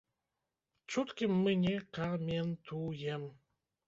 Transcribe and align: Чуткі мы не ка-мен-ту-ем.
Чуткі 0.93 1.27
мы 1.41 1.53
не 1.65 1.73
ка-мен-ту-ем. 1.97 3.29